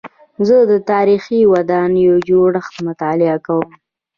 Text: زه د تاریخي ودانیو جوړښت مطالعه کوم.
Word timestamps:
زه 0.47 0.57
د 0.71 0.73
تاریخي 0.91 1.39
ودانیو 1.53 2.13
جوړښت 2.29 2.75
مطالعه 2.87 3.37
کوم. 3.47 3.69